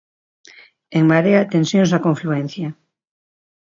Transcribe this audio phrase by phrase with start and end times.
[0.97, 2.71] 'En Marea, tensións na confluencia'.